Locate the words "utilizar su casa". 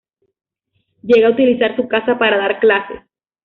1.31-2.17